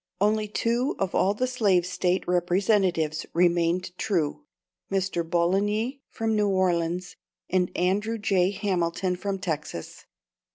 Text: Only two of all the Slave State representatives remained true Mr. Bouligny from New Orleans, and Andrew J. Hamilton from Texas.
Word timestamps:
Only 0.19 0.47
two 0.47 0.95
of 0.97 1.13
all 1.13 1.35
the 1.35 1.45
Slave 1.45 1.85
State 1.85 2.27
representatives 2.27 3.27
remained 3.35 3.95
true 3.99 4.45
Mr. 4.91 5.23
Bouligny 5.23 6.01
from 6.09 6.35
New 6.35 6.49
Orleans, 6.49 7.17
and 7.51 7.69
Andrew 7.77 8.17
J. 8.17 8.49
Hamilton 8.49 9.15
from 9.15 9.37
Texas. 9.37 10.07